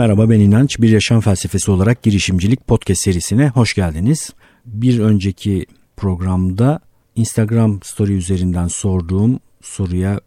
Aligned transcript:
Merhaba 0.00 0.30
ben 0.30 0.40
İnanç. 0.40 0.80
Bir 0.80 0.88
Yaşam 0.88 1.20
Felsefesi 1.20 1.70
olarak 1.70 2.02
girişimcilik 2.02 2.66
podcast 2.66 3.02
serisine 3.02 3.48
hoş 3.48 3.74
geldiniz. 3.74 4.30
Bir 4.66 4.98
önceki 4.98 5.66
programda 5.96 6.80
Instagram 7.16 7.80
story 7.82 8.12
üzerinden 8.12 8.68
sorduğum 8.68 9.40
soruya 9.62 10.20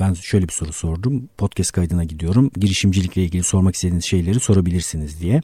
ben 0.00 0.14
şöyle 0.14 0.48
bir 0.48 0.52
soru 0.52 0.72
sordum. 0.72 1.28
Podcast 1.38 1.72
kaydına 1.72 2.04
gidiyorum. 2.04 2.50
Girişimcilikle 2.56 3.24
ilgili 3.24 3.42
sormak 3.42 3.74
istediğiniz 3.74 4.04
şeyleri 4.04 4.40
sorabilirsiniz 4.40 5.20
diye. 5.20 5.42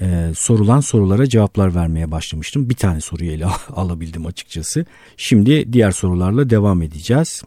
Ee, 0.00 0.32
sorulan 0.36 0.80
sorulara 0.80 1.28
cevaplar 1.28 1.74
vermeye 1.74 2.10
başlamıştım. 2.10 2.70
Bir 2.70 2.76
tane 2.76 3.00
soruyu 3.00 3.30
ele 3.30 3.46
alabildim 3.68 4.26
açıkçası. 4.26 4.86
Şimdi 5.16 5.72
diğer 5.72 5.90
sorularla 5.90 6.50
devam 6.50 6.82
edeceğiz. 6.82 7.42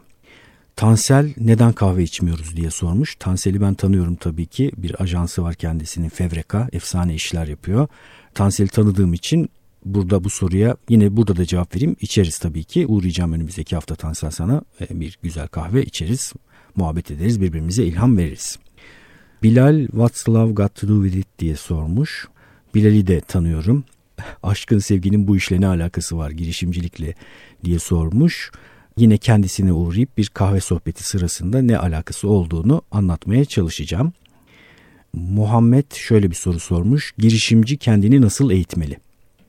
Tansel 0.76 1.34
neden 1.38 1.74
kahve 1.74 2.04
içmiyoruz 2.04 2.56
diye 2.56 2.70
sormuş. 2.70 3.16
Tansel'i 3.16 3.62
ben 3.62 3.74
tanıyorum 3.74 4.16
tabii 4.16 4.46
ki. 4.46 4.72
Bir 4.78 5.02
ajansı 5.02 5.44
var 5.44 5.56
kendisinin 5.56 6.10
Fevreka. 6.10 6.70
Efsane 6.74 7.16
işler 7.16 7.48
yapıyor. 7.48 7.88
Tansel'i 8.34 8.68
tanıdığım 8.68 9.14
için 9.14 9.50
burada 9.86 10.24
bu 10.24 10.30
soruya 10.30 10.78
yine 10.90 11.18
burada 11.18 11.36
da 11.36 11.46
cevap 11.46 11.76
vereyim. 11.76 11.96
İçeriz 12.02 12.38
tabii 12.38 12.64
ki. 12.64 12.88
Uğrayacağım 12.88 13.34
önümüzdeki 13.34 13.76
hafta 13.76 13.96
Tansel 13.96 14.32
sana. 14.32 14.62
E, 14.82 15.00
bir 15.00 15.20
güzel 15.22 15.48
kahve 15.48 15.84
içeriz. 15.84 16.34
Muhabbet 16.76 17.12
ederiz. 17.12 17.42
Birbirimize 17.42 17.84
ilham 17.84 18.18
veririz. 18.18 18.60
Bilal 19.44 19.86
What's 19.86 20.30
Love 20.30 20.52
Got 20.52 20.76
To 20.76 20.88
Do 20.88 21.04
With 21.04 21.18
It 21.18 21.28
diye 21.40 21.56
sormuş. 21.56 22.28
Bilal'i 22.76 23.08
de 23.08 23.22
tanıyorum. 23.22 23.84
Aşkın 24.44 24.80
sevginin 24.80 25.28
bu 25.28 25.38
işle 25.38 25.62
ne 25.62 25.68
alakası 25.68 26.18
var 26.18 26.32
girişimcilikle 26.32 27.16
diye 27.66 27.80
sormuş 27.80 28.52
yine 28.98 29.18
kendisine 29.18 29.74
uğrayıp 29.74 30.18
bir 30.18 30.28
kahve 30.28 30.62
sohbeti 30.62 31.04
sırasında 31.04 31.62
ne 31.62 31.78
alakası 31.78 32.28
olduğunu 32.28 32.82
anlatmaya 32.92 33.46
çalışacağım. 33.46 34.14
Muhammed 35.14 35.94
şöyle 35.94 36.30
bir 36.30 36.36
soru 36.36 36.60
sormuş. 36.60 37.14
Girişimci 37.18 37.78
kendini 37.78 38.22
nasıl 38.22 38.52
eğitmeli? 38.52 38.98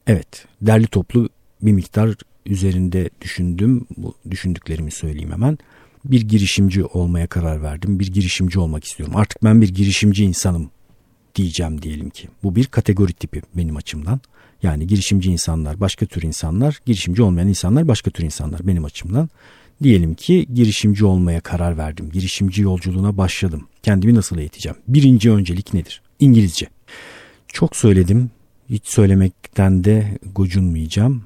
Evet, 0.06 0.46
derli 0.62 0.86
toplu 0.86 1.28
bir 1.62 1.72
miktar 1.72 2.14
üzerinde 2.46 3.10
düşündüm. 3.20 3.86
Bu 3.96 4.14
düşündüklerimi 4.30 4.90
söyleyeyim 4.90 5.32
hemen. 5.32 5.58
Bir 6.04 6.20
girişimci 6.20 6.84
olmaya 6.84 7.26
karar 7.26 7.62
verdim. 7.62 8.00
Bir 8.00 8.06
girişimci 8.06 8.58
olmak 8.58 8.84
istiyorum. 8.84 9.16
Artık 9.16 9.44
ben 9.44 9.60
bir 9.60 9.74
girişimci 9.74 10.24
insanım 10.24 10.70
diyeceğim 11.34 11.82
diyelim 11.82 12.10
ki. 12.10 12.28
Bu 12.42 12.56
bir 12.56 12.64
kategori 12.64 13.12
tipi 13.12 13.42
benim 13.54 13.76
açımdan. 13.76 14.20
Yani 14.62 14.86
girişimci 14.86 15.30
insanlar 15.30 15.80
başka 15.80 16.06
tür 16.06 16.22
insanlar, 16.22 16.80
girişimci 16.86 17.22
olmayan 17.22 17.48
insanlar 17.48 17.88
başka 17.88 18.10
tür 18.10 18.24
insanlar 18.24 18.66
benim 18.66 18.84
açımdan. 18.84 19.28
Diyelim 19.82 20.14
ki 20.14 20.46
girişimci 20.54 21.04
olmaya 21.04 21.40
karar 21.40 21.78
verdim. 21.78 22.10
Girişimci 22.12 22.62
yolculuğuna 22.62 23.16
başladım. 23.16 23.68
Kendimi 23.82 24.14
nasıl 24.14 24.38
eğiteceğim? 24.38 24.78
Birinci 24.88 25.30
öncelik 25.30 25.74
nedir? 25.74 26.02
İngilizce. 26.20 26.66
Çok 27.48 27.76
söyledim. 27.76 28.30
Hiç 28.70 28.86
söylemekten 28.86 29.84
de 29.84 30.18
gocunmayacağım. 30.34 31.24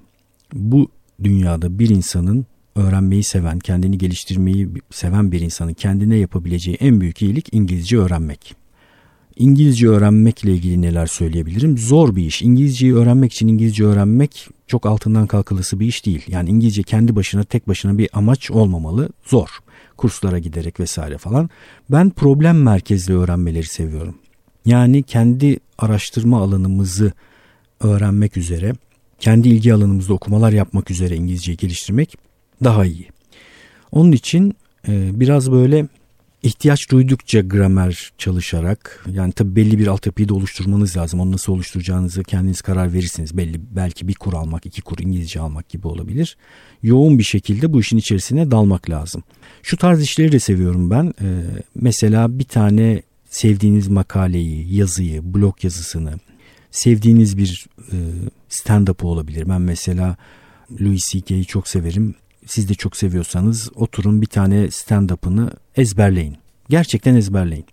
Bu 0.52 0.88
dünyada 1.24 1.78
bir 1.78 1.88
insanın 1.88 2.46
öğrenmeyi 2.76 3.24
seven, 3.24 3.58
kendini 3.58 3.98
geliştirmeyi 3.98 4.68
seven 4.90 5.32
bir 5.32 5.40
insanın 5.40 5.72
kendine 5.72 6.16
yapabileceği 6.16 6.76
en 6.80 7.00
büyük 7.00 7.22
iyilik 7.22 7.48
İngilizce 7.52 7.98
öğrenmek. 7.98 8.65
İngilizce 9.36 9.88
öğrenmekle 9.88 10.52
ilgili 10.52 10.82
neler 10.82 11.06
söyleyebilirim? 11.06 11.78
Zor 11.78 12.16
bir 12.16 12.26
iş. 12.26 12.42
İngilizceyi 12.42 12.94
öğrenmek 12.94 13.32
için 13.32 13.48
İngilizce 13.48 13.84
öğrenmek 13.84 14.48
çok 14.66 14.86
altından 14.86 15.26
kalkılısı 15.26 15.80
bir 15.80 15.86
iş 15.86 16.06
değil. 16.06 16.24
Yani 16.28 16.50
İngilizce 16.50 16.82
kendi 16.82 17.16
başına 17.16 17.44
tek 17.44 17.68
başına 17.68 17.98
bir 17.98 18.08
amaç 18.12 18.50
olmamalı. 18.50 19.08
Zor. 19.24 19.48
Kurslara 19.96 20.38
giderek 20.38 20.80
vesaire 20.80 21.18
falan. 21.18 21.50
Ben 21.90 22.10
problem 22.10 22.62
merkezli 22.62 23.16
öğrenmeleri 23.16 23.66
seviyorum. 23.66 24.18
Yani 24.64 25.02
kendi 25.02 25.58
araştırma 25.78 26.42
alanımızı 26.42 27.12
öğrenmek 27.80 28.36
üzere, 28.36 28.72
kendi 29.18 29.48
ilgi 29.48 29.74
alanımızda 29.74 30.14
okumalar 30.14 30.52
yapmak 30.52 30.90
üzere 30.90 31.16
İngilizceyi 31.16 31.56
geliştirmek 31.56 32.16
daha 32.64 32.84
iyi. 32.84 33.08
Onun 33.92 34.12
için 34.12 34.56
biraz 34.88 35.52
böyle 35.52 35.86
ihtiyaç 36.46 36.90
duydukça 36.90 37.40
gramer 37.40 38.12
çalışarak 38.18 39.04
yani 39.12 39.32
tabi 39.32 39.56
belli 39.56 39.78
bir 39.78 39.86
altyapıyı 39.86 40.28
da 40.28 40.34
oluşturmanız 40.34 40.96
lazım. 40.96 41.20
Onu 41.20 41.32
nasıl 41.32 41.52
oluşturacağınızı 41.52 42.22
kendiniz 42.22 42.60
karar 42.60 42.92
verirsiniz. 42.92 43.36
Belli 43.36 43.60
belki 43.76 44.08
bir 44.08 44.14
kur 44.14 44.32
almak, 44.32 44.66
iki 44.66 44.82
kur 44.82 44.98
İngilizce 44.98 45.40
almak 45.40 45.68
gibi 45.68 45.86
olabilir. 45.86 46.36
Yoğun 46.82 47.18
bir 47.18 47.24
şekilde 47.24 47.72
bu 47.72 47.80
işin 47.80 47.96
içerisine 47.96 48.50
dalmak 48.50 48.90
lazım. 48.90 49.22
Şu 49.62 49.76
tarz 49.76 50.02
işleri 50.02 50.32
de 50.32 50.38
seviyorum 50.38 50.90
ben. 50.90 51.14
Ee, 51.22 51.42
mesela 51.74 52.38
bir 52.38 52.44
tane 52.44 53.02
sevdiğiniz 53.30 53.88
makaleyi, 53.88 54.74
yazıyı, 54.74 55.34
blog 55.34 55.64
yazısını, 55.64 56.14
sevdiğiniz 56.70 57.38
bir 57.38 57.66
e, 57.92 57.96
stand-up 58.50 59.04
olabilir. 59.04 59.48
Ben 59.48 59.60
mesela 59.60 60.16
Louis 60.80 61.04
C.K.'yi 61.12 61.44
çok 61.44 61.68
severim 61.68 62.14
siz 62.46 62.68
de 62.68 62.74
çok 62.74 62.96
seviyorsanız 62.96 63.70
oturun 63.74 64.22
bir 64.22 64.26
tane 64.26 64.70
stand-up'ını 64.70 65.50
ezberleyin. 65.76 66.36
Gerçekten 66.68 67.14
ezberleyin. 67.14 67.66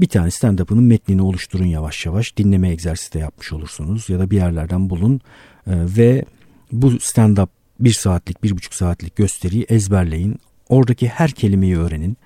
Bir 0.00 0.06
tane 0.06 0.30
stand-up'ının 0.30 0.82
metnini 0.82 1.22
oluşturun 1.22 1.66
yavaş 1.66 2.06
yavaş. 2.06 2.36
Dinleme 2.36 2.70
egzersizi 2.70 3.12
de 3.12 3.18
yapmış 3.18 3.52
olursunuz 3.52 4.08
ya 4.08 4.18
da 4.18 4.30
bir 4.30 4.36
yerlerden 4.36 4.90
bulun 4.90 5.20
ee, 5.66 5.72
ve 5.72 6.24
bu 6.72 6.92
stand-up 6.92 7.48
bir 7.80 7.92
saatlik, 7.92 8.42
bir 8.42 8.50
buçuk 8.50 8.74
saatlik 8.74 9.16
gösteriyi 9.16 9.66
ezberleyin. 9.68 10.40
Oradaki 10.68 11.08
her 11.08 11.30
kelimeyi 11.30 11.78
öğrenin. 11.78 12.16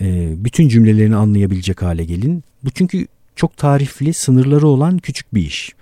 Ee, 0.00 0.34
bütün 0.44 0.68
cümlelerini 0.68 1.16
anlayabilecek 1.16 1.82
hale 1.82 2.04
gelin. 2.04 2.44
Bu 2.64 2.70
çünkü 2.70 3.06
çok 3.36 3.56
tarifli, 3.56 4.14
sınırları 4.14 4.66
olan 4.66 4.98
küçük 4.98 5.34
bir 5.34 5.42
iş. 5.42 5.72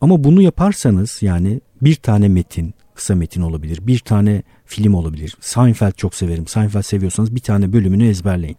Ama 0.00 0.24
bunu 0.24 0.42
yaparsanız 0.42 1.18
yani 1.22 1.60
bir 1.82 1.94
tane 1.94 2.28
metin, 2.28 2.74
kısa 3.00 3.14
metin 3.14 3.42
olabilir. 3.42 3.78
Bir 3.82 3.98
tane 3.98 4.42
film 4.66 4.94
olabilir. 4.94 5.36
Seinfeld 5.40 5.92
çok 5.92 6.14
severim. 6.14 6.46
Seinfeld 6.46 6.82
seviyorsanız 6.82 7.34
bir 7.34 7.40
tane 7.40 7.72
bölümünü 7.72 8.08
ezberleyin. 8.08 8.56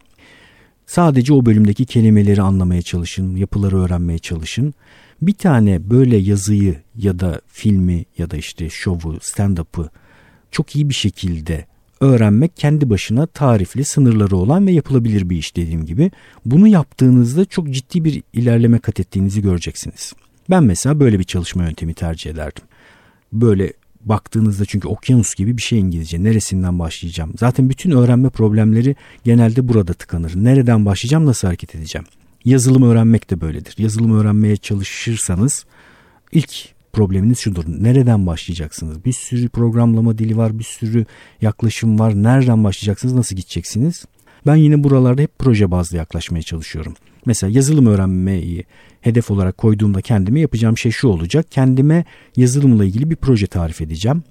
Sadece 0.86 1.34
o 1.34 1.46
bölümdeki 1.46 1.86
kelimeleri 1.86 2.42
anlamaya 2.42 2.82
çalışın, 2.82 3.36
yapıları 3.36 3.78
öğrenmeye 3.78 4.20
çalışın. 4.20 4.74
Bir 5.22 5.34
tane 5.34 5.90
böyle 5.90 6.18
yazıyı 6.18 6.76
ya 6.96 7.20
da 7.20 7.42
filmi 7.48 8.06
ya 8.18 8.32
da 8.32 8.38
işte 8.38 8.70
şovu, 8.70 9.18
stand-up'ı 9.22 9.90
çok 10.52 10.76
iyi 10.76 10.90
bir 10.90 10.94
şekilde 10.94 11.66
öğrenmek 12.00 12.58
kendi 12.58 12.90
başına 12.90 13.26
tarifli, 13.26 13.86
sınırları 13.86 14.36
olan 14.36 14.68
ve 14.68 14.72
yapılabilir 14.72 15.30
bir 15.30 15.38
iş 15.38 15.56
dediğim 15.56 15.86
gibi. 15.86 16.12
Bunu 16.46 16.68
yaptığınızda 16.68 17.46
çok 17.46 17.70
ciddi 17.72 18.04
bir 18.04 18.24
ilerleme 18.34 18.80
kat 18.80 19.00
ettiğinizi 19.00 19.42
göreceksiniz. 19.42 20.14
Ben 20.50 20.64
mesela 20.64 21.00
böyle 21.00 21.20
bir 21.20 21.24
çalışma 21.24 21.64
yöntemi 21.64 21.94
tercih 21.94 22.32
ederdim. 22.32 22.64
Böyle 23.34 23.74
baktığınızda 24.06 24.66
çünkü 24.66 24.88
okyanus 24.88 25.36
gibi 25.36 25.58
bir 25.58 25.62
şey 25.62 25.80
İngilizce. 25.80 26.24
Neresinden 26.24 26.80
başlayacağım? 26.80 27.34
Zaten 27.40 27.70
bütün 27.70 27.92
öğrenme 27.92 28.30
problemleri 28.30 28.96
genelde 29.24 29.68
burada 29.68 29.94
tıkanır. 29.94 30.34
Nereden 30.36 30.86
başlayacağım? 30.86 31.26
Nasıl 31.26 31.48
hareket 31.48 31.76
edeceğim? 31.76 32.06
Yazılım 32.46 32.84
öğrenmek 32.84 33.30
de 33.30 33.42
böyledir. 33.42 33.76
Yazılım 33.78 34.20
öğrenmeye 34.20 34.58
çalışırsanız 34.58 35.66
ilk 36.32 36.70
probleminiz 36.94 37.40
şudur. 37.40 37.64
Nereden 37.68 38.28
başlayacaksınız? 38.28 39.06
Bir 39.06 39.14
sürü 39.14 39.50
programlama 39.50 40.18
dili 40.18 40.38
var, 40.38 40.60
bir 40.60 40.64
sürü 40.64 41.06
yaklaşım 41.42 42.00
var. 42.00 42.24
Nereden 42.24 42.64
başlayacaksınız? 42.64 43.14
Nasıl 43.14 43.36
gideceksiniz? 43.36 44.06
Ben 44.48 44.56
yine 44.56 44.84
buralarda 44.84 45.22
hep 45.22 45.40
proje 45.40 45.72
bazlı 45.72 45.98
yaklaşmaya 45.98 46.42
çalışıyorum. 46.42 46.94
Mesela 47.26 47.52
yazılım 47.52 47.86
öğrenmeyi 47.86 48.66
hedef 49.02 49.32
olarak 49.32 49.58
koyduğumda 49.58 50.02
kendime 50.02 50.40
yapacağım 50.40 50.78
şey 50.78 50.92
şu 50.92 51.08
olacak. 51.08 51.46
Kendime 51.52 52.06
yazılımla 52.38 52.86
ilgili 52.86 53.10
bir 53.10 53.16
proje 53.16 53.48
tarif 53.48 53.82
edeceğim. 53.82 54.24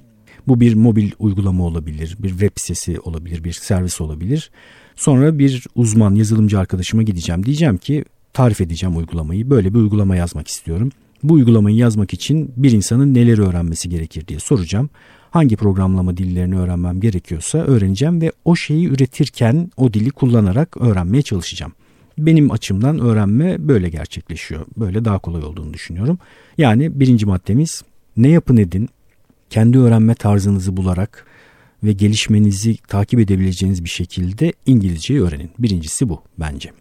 Bu 0.48 0.60
bir 0.60 0.74
mobil 0.74 1.10
uygulama 1.18 1.64
olabilir, 1.64 2.16
bir 2.18 2.28
web 2.28 2.50
sitesi 2.56 3.00
olabilir, 3.00 3.44
bir 3.44 3.52
servis 3.52 4.00
olabilir. 4.00 4.50
Sonra 4.96 5.38
bir 5.38 5.66
uzman 5.74 6.14
yazılımcı 6.14 6.58
arkadaşıma 6.58 7.02
gideceğim. 7.02 7.46
Diyeceğim 7.46 7.76
ki 7.76 8.04
tarif 8.32 8.60
edeceğim 8.60 8.96
uygulamayı. 8.96 9.50
Böyle 9.50 9.74
bir 9.74 9.78
uygulama 9.78 10.16
yazmak 10.16 10.48
istiyorum. 10.48 10.90
Bu 11.22 11.34
uygulamayı 11.34 11.76
yazmak 11.76 12.14
için 12.14 12.52
bir 12.56 12.72
insanın 12.72 13.14
neleri 13.14 13.42
öğrenmesi 13.42 13.88
gerekir 13.88 14.26
diye 14.26 14.38
soracağım. 14.38 14.90
Hangi 15.30 15.56
programlama 15.56 16.16
dillerini 16.16 16.58
öğrenmem 16.58 17.00
gerekiyorsa 17.00 17.58
öğreneceğim 17.58 18.20
ve 18.20 18.32
o 18.44 18.56
şeyi 18.56 18.88
üretirken 18.88 19.70
o 19.76 19.92
dili 19.92 20.10
kullanarak 20.10 20.76
öğrenmeye 20.76 21.22
çalışacağım. 21.22 21.72
Benim 22.26 22.50
açımdan 22.50 22.98
öğrenme 22.98 23.68
böyle 23.68 23.88
gerçekleşiyor. 23.88 24.66
Böyle 24.76 25.04
daha 25.04 25.18
kolay 25.18 25.44
olduğunu 25.44 25.74
düşünüyorum. 25.74 26.18
Yani 26.58 27.00
birinci 27.00 27.26
maddemiz 27.26 27.82
ne 28.16 28.28
yapın 28.28 28.56
edin 28.56 28.88
kendi 29.50 29.78
öğrenme 29.78 30.14
tarzınızı 30.14 30.76
bularak 30.76 31.26
ve 31.82 31.92
gelişmenizi 31.92 32.76
takip 32.76 33.20
edebileceğiniz 33.20 33.84
bir 33.84 33.88
şekilde 33.88 34.52
İngilizceyi 34.66 35.22
öğrenin. 35.22 35.50
Birincisi 35.58 36.08
bu 36.08 36.22
bence. 36.38 36.72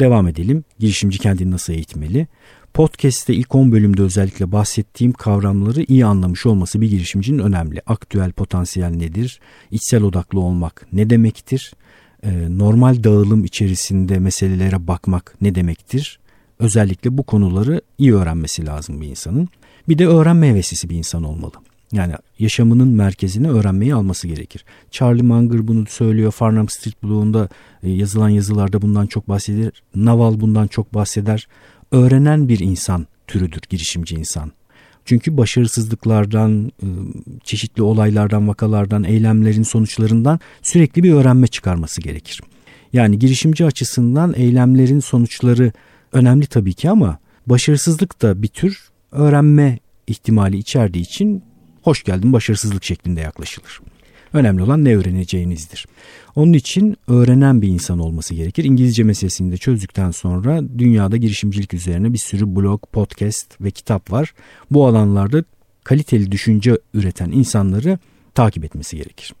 Devam 0.00 0.28
edelim. 0.28 0.64
Girişimci 0.78 1.18
kendini 1.18 1.50
nasıl 1.50 1.72
eğitmeli? 1.72 2.26
Podcast'te 2.74 3.34
ilk 3.34 3.54
10 3.54 3.72
bölümde 3.72 4.02
özellikle 4.02 4.52
bahsettiğim 4.52 5.12
kavramları 5.12 5.84
iyi 5.88 6.06
anlamış 6.06 6.46
olması 6.46 6.80
bir 6.80 6.90
girişimcinin 6.90 7.38
önemli. 7.38 7.82
Aktüel 7.86 8.32
potansiyel 8.32 8.90
nedir? 8.90 9.40
İçsel 9.70 10.02
odaklı 10.02 10.40
olmak 10.40 10.86
ne 10.92 11.10
demektir? 11.10 11.72
Ee, 12.24 12.58
normal 12.58 13.04
dağılım 13.04 13.44
içerisinde 13.44 14.18
meselelere 14.18 14.86
bakmak 14.86 15.34
ne 15.40 15.54
demektir? 15.54 16.18
özellikle 16.58 17.18
bu 17.18 17.22
konuları 17.22 17.80
iyi 17.98 18.14
öğrenmesi 18.14 18.66
lazım 18.66 19.00
bir 19.00 19.08
insanın. 19.08 19.48
Bir 19.88 19.98
de 19.98 20.06
öğrenme 20.06 20.48
heveslisi 20.48 20.90
bir 20.90 20.96
insan 20.96 21.24
olmalı. 21.24 21.52
Yani 21.92 22.14
yaşamının 22.38 22.88
merkezine 22.88 23.48
öğrenmeyi 23.48 23.94
alması 23.94 24.28
gerekir. 24.28 24.64
Charlie 24.90 25.22
Munger 25.22 25.68
bunu 25.68 25.86
söylüyor. 25.86 26.32
Farnham 26.32 26.68
Street 26.68 27.02
Blue'unda 27.02 27.48
e, 27.82 27.90
yazılan 27.90 28.28
yazılarda 28.28 28.82
bundan 28.82 29.06
çok 29.06 29.28
bahseder. 29.28 29.72
Naval 29.94 30.40
bundan 30.40 30.66
çok 30.66 30.94
bahseder. 30.94 31.48
Öğrenen 31.92 32.48
bir 32.48 32.58
insan 32.58 33.06
türüdür 33.26 33.60
girişimci 33.68 34.14
insan. 34.14 34.52
Çünkü 35.04 35.36
başarısızlıklardan, 35.36 36.72
e, 36.82 36.86
çeşitli 37.44 37.82
olaylardan, 37.82 38.48
vakalardan, 38.48 39.04
eylemlerin 39.04 39.62
sonuçlarından 39.62 40.40
sürekli 40.62 41.02
bir 41.02 41.12
öğrenme 41.12 41.46
çıkarması 41.46 42.00
gerekir. 42.00 42.40
Yani 42.92 43.18
girişimci 43.18 43.64
açısından 43.64 44.34
eylemlerin 44.36 45.00
sonuçları 45.00 45.72
önemli 46.12 46.46
tabii 46.46 46.74
ki 46.74 46.90
ama 46.90 47.18
başarısızlık 47.46 48.22
da 48.22 48.42
bir 48.42 48.48
tür 48.48 48.88
öğrenme 49.12 49.78
ihtimali 50.06 50.56
içerdiği 50.56 51.04
için 51.04 51.42
hoş 51.82 52.04
geldin 52.04 52.32
başarısızlık 52.32 52.84
şeklinde 52.84 53.20
yaklaşılır. 53.20 53.80
Önemli 54.34 54.62
olan 54.62 54.84
ne 54.84 54.96
öğreneceğinizdir. 54.96 55.86
Onun 56.36 56.52
için 56.52 56.96
öğrenen 57.08 57.62
bir 57.62 57.68
insan 57.68 57.98
olması 57.98 58.34
gerekir. 58.34 58.64
İngilizce 58.64 59.04
meselesini 59.04 59.52
de 59.52 59.56
çözdükten 59.56 60.10
sonra 60.10 60.62
dünyada 60.78 61.16
girişimcilik 61.16 61.74
üzerine 61.74 62.12
bir 62.12 62.18
sürü 62.18 62.56
blog, 62.56 62.82
podcast 62.92 63.60
ve 63.60 63.70
kitap 63.70 64.12
var. 64.12 64.34
Bu 64.70 64.86
alanlarda 64.86 65.44
kaliteli 65.84 66.32
düşünce 66.32 66.78
üreten 66.94 67.30
insanları 67.30 67.98
takip 68.34 68.64
etmesi 68.64 68.96
gerekir. 68.96 69.34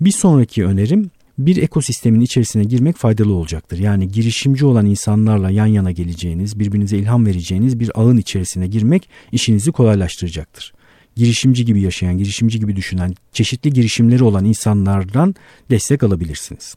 Bir 0.00 0.12
sonraki 0.12 0.64
önerim 0.64 1.10
bir 1.38 1.56
ekosistemin 1.56 2.20
içerisine 2.20 2.64
girmek 2.64 2.96
faydalı 2.96 3.34
olacaktır. 3.34 3.78
Yani 3.78 4.08
girişimci 4.08 4.66
olan 4.66 4.86
insanlarla 4.86 5.50
yan 5.50 5.66
yana 5.66 5.90
geleceğiniz, 5.90 6.58
birbirinize 6.58 6.98
ilham 6.98 7.26
vereceğiniz 7.26 7.80
bir 7.80 7.90
ağın 7.94 8.16
içerisine 8.16 8.66
girmek 8.66 9.08
işinizi 9.32 9.72
kolaylaştıracaktır 9.72 10.72
girişimci 11.16 11.64
gibi 11.64 11.80
yaşayan, 11.80 12.18
girişimci 12.18 12.60
gibi 12.60 12.76
düşünen, 12.76 13.14
çeşitli 13.32 13.72
girişimleri 13.72 14.24
olan 14.24 14.44
insanlardan 14.44 15.34
destek 15.70 16.02
alabilirsiniz. 16.02 16.74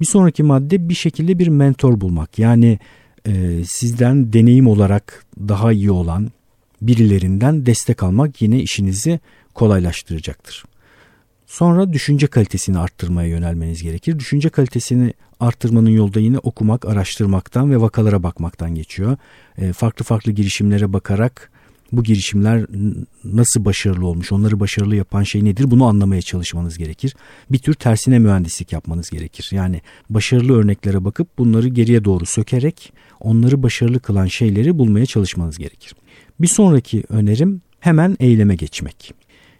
Bir 0.00 0.06
sonraki 0.06 0.42
madde 0.42 0.88
bir 0.88 0.94
şekilde 0.94 1.38
bir 1.38 1.48
mentor 1.48 2.00
bulmak. 2.00 2.38
Yani 2.38 2.78
e, 3.26 3.64
sizden 3.64 4.32
deneyim 4.32 4.66
olarak 4.66 5.24
daha 5.38 5.72
iyi 5.72 5.90
olan 5.90 6.30
birilerinden 6.82 7.66
destek 7.66 8.02
almak 8.02 8.42
yine 8.42 8.62
işinizi 8.62 9.20
kolaylaştıracaktır. 9.54 10.64
Sonra 11.46 11.92
düşünce 11.92 12.26
kalitesini 12.26 12.78
arttırmaya 12.78 13.28
yönelmeniz 13.28 13.82
gerekir. 13.82 14.18
Düşünce 14.18 14.48
kalitesini 14.48 15.12
arttırmanın 15.40 15.90
yolda 15.90 16.20
yine 16.20 16.38
okumak, 16.38 16.84
araştırmaktan 16.84 17.70
ve 17.70 17.80
vakalara 17.80 18.22
bakmaktan 18.22 18.74
geçiyor. 18.74 19.16
E, 19.58 19.72
farklı 19.72 20.04
farklı 20.04 20.32
girişimlere 20.32 20.92
bakarak 20.92 21.50
bu 21.92 22.02
girişimler 22.02 22.66
nasıl 23.24 23.64
başarılı 23.64 24.06
olmuş, 24.06 24.32
onları 24.32 24.60
başarılı 24.60 24.96
yapan 24.96 25.22
şey 25.22 25.44
nedir 25.44 25.70
bunu 25.70 25.84
anlamaya 25.84 26.22
çalışmanız 26.22 26.78
gerekir. 26.78 27.16
Bir 27.50 27.58
tür 27.58 27.74
tersine 27.74 28.18
mühendislik 28.18 28.72
yapmanız 28.72 29.10
gerekir. 29.10 29.48
Yani 29.52 29.80
başarılı 30.10 30.52
örneklere 30.52 31.04
bakıp 31.04 31.38
bunları 31.38 31.68
geriye 31.68 32.04
doğru 32.04 32.26
sökerek 32.26 32.92
onları 33.20 33.62
başarılı 33.62 34.00
kılan 34.00 34.26
şeyleri 34.26 34.78
bulmaya 34.78 35.06
çalışmanız 35.06 35.58
gerekir. 35.58 35.94
Bir 36.40 36.46
sonraki 36.46 37.04
önerim 37.08 37.62
hemen 37.80 38.16
eyleme 38.20 38.54
geçmek. 38.54 39.14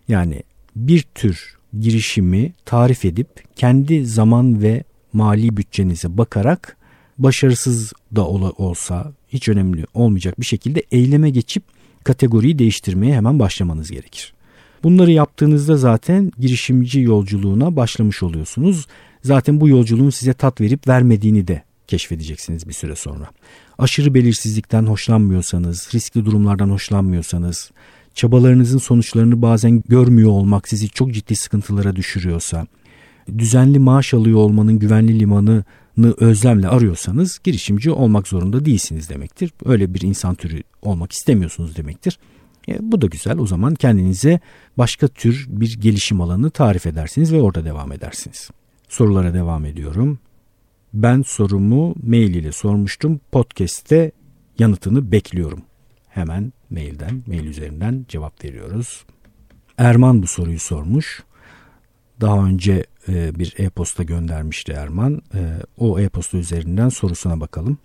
Yani 0.09 0.43
bir 0.77 1.03
tür 1.03 1.57
girişimi 1.81 2.53
tarif 2.65 3.05
edip 3.05 3.29
kendi 3.57 4.07
zaman 4.07 4.63
ve 4.63 4.85
mali 5.13 5.57
bütçenize 5.57 6.19
bakarak 6.19 6.77
başarısız 7.19 7.93
da 8.17 8.27
olsa 8.27 9.13
hiç 9.29 9.49
önemli 9.49 9.85
olmayacak 9.95 10.41
bir 10.41 10.47
şekilde 10.47 10.83
eyleme 10.91 11.31
geçip 11.31 11.63
kategoriyi 12.09 12.59
değiştirmeye 12.59 13.15
hemen 13.15 13.39
başlamanız 13.39 13.91
gerekir. 13.91 14.33
Bunları 14.83 15.13
yaptığınızda 15.13 15.77
zaten 15.77 16.33
girişimci 16.39 17.01
yolculuğuna 17.01 17.77
başlamış 17.77 18.23
oluyorsunuz. 18.23 18.87
Zaten 19.23 19.61
bu 19.61 19.69
yolculuğun 19.69 20.11
size 20.11 20.33
tat 20.33 20.61
verip 20.61 20.89
vermediğini 20.89 21.49
de 21.49 21.63
keşfedeceksiniz 21.87 22.69
bir 22.69 22.73
süre 22.73 22.97
sonra. 22.97 23.31
Aşırı 23.79 24.15
belirsizlikten 24.15 24.87
hoşlanmıyorsanız, 24.87 25.89
riskli 25.95 26.25
durumlardan 26.25 26.71
hoşlanmıyorsanız, 26.71 27.71
çabalarınızın 28.15 28.79
sonuçlarını 28.79 29.43
bazen 29.43 29.83
görmüyor 29.89 30.31
olmak 30.31 30.69
sizi 30.69 30.89
çok 30.89 31.13
ciddi 31.13 31.37
sıkıntılara 31.37 31.97
düşürüyorsa, 31.97 32.67
düzenli 33.39 33.79
maaş 33.79 34.15
alıyor 34.15 34.39
olmanın 34.39 34.79
güvenli 34.79 35.21
limanı 35.21 35.65
özlemle 36.07 36.69
arıyorsanız 36.69 37.39
girişimci 37.45 37.91
olmak 37.91 38.29
zorunda 38.29 38.65
değilsiniz 38.65 39.09
demektir. 39.09 39.53
Öyle 39.65 39.95
bir 39.95 40.01
insan 40.01 40.35
türü 40.35 40.63
olmak 40.83 41.13
istemiyorsunuz 41.13 41.77
demektir. 41.77 42.19
E, 42.69 42.79
bu 42.81 43.01
da 43.01 43.07
güzel. 43.07 43.39
O 43.39 43.47
zaman 43.47 43.75
kendinize 43.75 44.41
başka 44.79 45.09
tür 45.09 45.47
bir 45.49 45.81
gelişim 45.81 46.21
alanı 46.21 46.51
tarif 46.51 46.87
edersiniz 46.87 47.33
ve 47.33 47.41
orada 47.41 47.65
devam 47.65 47.93
edersiniz. 47.93 48.51
Sorulara 48.89 49.35
devam 49.35 49.65
ediyorum. 49.65 50.19
Ben 50.95 51.23
sorumu 51.23 51.95
mail 52.03 52.35
ile 52.35 52.53
sormuştum. 52.53 53.21
Podcast'te 53.33 54.13
yanıtını 54.59 55.13
bekliyorum. 55.13 55.63
Hemen 56.09 56.53
mailden, 56.71 57.23
mail 57.27 57.45
üzerinden 57.45 58.07
cevap 58.09 58.45
veriyoruz. 58.45 59.05
Erman 59.79 60.23
bu 60.23 60.27
soruyu 60.27 60.59
sormuş. 60.59 61.23
Daha 62.21 62.47
önce 62.47 62.85
e, 63.09 63.39
bir 63.39 63.55
e-posta 63.59 64.03
göndermişti 64.03 64.73
Erman. 64.73 65.23
E, 65.35 65.41
o 65.79 66.01
e-posta 66.01 66.39
üzerinden 66.39 66.89
sorusuna 66.89 67.41
bakalım. 67.41 67.79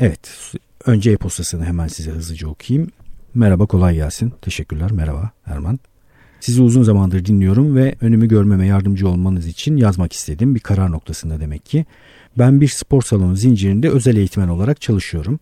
Evet, 0.00 0.52
önce 0.84 1.10
e-postasını 1.10 1.64
hemen 1.64 1.88
size 1.88 2.10
hızlıca 2.10 2.48
okuyayım. 2.48 2.90
Merhaba, 3.34 3.66
kolay 3.66 3.94
gelsin. 3.94 4.32
Teşekkürler, 4.42 4.92
merhaba 4.92 5.30
Erman. 5.46 5.78
Sizi 6.40 6.62
uzun 6.62 6.82
zamandır 6.82 7.24
dinliyorum 7.24 7.76
ve 7.76 7.94
önümü 8.00 8.28
görmeme 8.28 8.66
yardımcı 8.66 9.08
olmanız 9.08 9.46
için 9.46 9.76
yazmak 9.76 10.12
istedim. 10.12 10.54
Bir 10.54 10.60
karar 10.60 10.92
noktasında 10.92 11.40
demek 11.40 11.66
ki. 11.66 11.86
Ben 12.38 12.60
bir 12.60 12.68
spor 12.68 13.02
salonu 13.02 13.36
zincirinde 13.36 13.90
özel 13.90 14.16
eğitmen 14.16 14.48
olarak 14.48 14.80
çalışıyorum. 14.80 15.40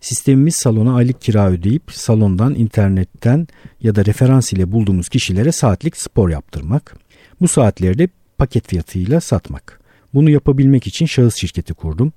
Sistemimiz 0.00 0.54
salona 0.54 0.96
aylık 0.96 1.20
kira 1.20 1.50
ödeyip 1.50 1.82
salondan, 1.92 2.54
internetten 2.54 3.48
ya 3.80 3.94
da 3.94 4.04
referans 4.04 4.52
ile 4.52 4.72
bulduğumuz 4.72 5.08
kişilere 5.08 5.52
saatlik 5.52 5.96
spor 5.96 6.28
yaptırmak. 6.28 6.96
Bu 7.40 7.48
saatleri 7.48 8.08
paket 8.38 8.68
fiyatıyla 8.68 9.20
satmak. 9.20 9.80
Bunu 10.14 10.30
yapabilmek 10.30 10.86
için 10.86 11.06
şahıs 11.06 11.36
şirketi 11.36 11.74
kurdum. 11.74 12.12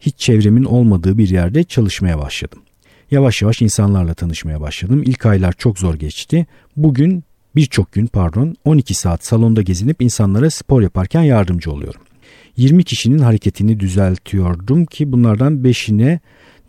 Hiç 0.00 0.18
çevremin 0.18 0.64
olmadığı 0.64 1.18
bir 1.18 1.28
yerde 1.28 1.64
çalışmaya 1.64 2.18
başladım. 2.18 2.62
Yavaş 3.10 3.42
yavaş 3.42 3.62
insanlarla 3.62 4.14
tanışmaya 4.14 4.60
başladım. 4.60 5.02
İlk 5.06 5.26
aylar 5.26 5.52
çok 5.52 5.78
zor 5.78 5.94
geçti. 5.94 6.46
Bugün 6.76 7.24
birçok 7.56 7.92
gün 7.92 8.06
pardon 8.06 8.56
12 8.64 8.94
saat 8.94 9.24
salonda 9.24 9.62
gezinip 9.62 10.02
insanlara 10.02 10.50
spor 10.50 10.82
yaparken 10.82 11.22
yardımcı 11.22 11.72
oluyorum. 11.72 12.00
20 12.56 12.84
kişinin 12.84 13.18
hareketini 13.18 13.80
düzeltiyordum 13.80 14.84
ki 14.84 15.12
bunlardan 15.12 15.54
5'ine 15.54 16.18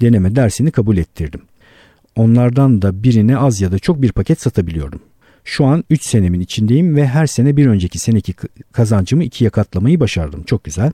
deneme 0.01 0.36
dersini 0.36 0.72
kabul 0.72 0.98
ettirdim. 0.98 1.41
Onlardan 2.15 2.81
da 2.81 3.03
birine 3.03 3.38
az 3.38 3.62
ya 3.62 3.72
da 3.72 3.79
çok 3.79 4.01
bir 4.01 4.12
paket 4.12 4.41
satabiliyordum. 4.41 5.01
Şu 5.43 5.65
an 5.65 5.83
3 5.89 6.03
senemin 6.03 6.39
içindeyim 6.39 6.95
ve 6.95 7.07
her 7.07 7.27
sene 7.27 7.57
bir 7.57 7.67
önceki 7.67 8.00
seneki 8.00 8.33
kazancımı 8.71 9.23
ikiye 9.23 9.50
katlamayı 9.50 10.00
başardım. 10.00 10.43
Çok 10.43 10.63
güzel. 10.63 10.91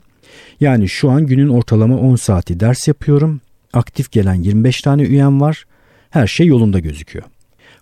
Yani 0.60 0.88
şu 0.88 1.10
an 1.10 1.26
günün 1.26 1.48
ortalama 1.48 1.98
10 1.98 2.16
saati 2.16 2.60
ders 2.60 2.88
yapıyorum. 2.88 3.40
Aktif 3.72 4.12
gelen 4.12 4.34
25 4.34 4.82
tane 4.82 5.02
üyem 5.02 5.40
var. 5.40 5.64
Her 6.10 6.26
şey 6.26 6.46
yolunda 6.46 6.78
gözüküyor. 6.78 7.24